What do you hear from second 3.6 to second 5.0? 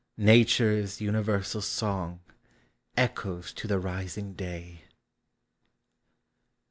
the rising day.